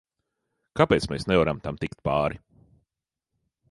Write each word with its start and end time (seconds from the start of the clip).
Kāpēc 0.81 1.05
mēs 1.13 1.27
nevaram 1.33 1.63
tam 1.69 1.79
tikt 1.85 2.03
pāri? 2.11 2.45